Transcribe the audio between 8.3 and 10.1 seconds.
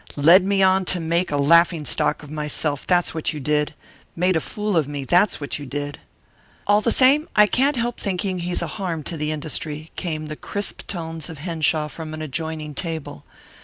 he's a harm to the industry,"